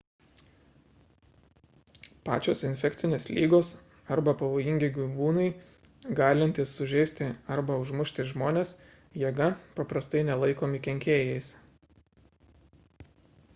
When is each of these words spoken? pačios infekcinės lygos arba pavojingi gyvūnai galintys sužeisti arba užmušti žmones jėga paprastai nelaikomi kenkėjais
pačios 2.29 2.63
infekcinės 2.69 3.27
lygos 3.39 3.73
arba 4.15 4.33
pavojingi 4.39 4.87
gyvūnai 4.95 5.45
galintys 6.21 6.73
sužeisti 6.79 7.27
arba 7.57 7.75
užmušti 7.83 8.25
žmones 8.31 8.71
jėga 9.25 9.51
paprastai 9.81 10.23
nelaikomi 10.31 10.81
kenkėjais 10.89 11.51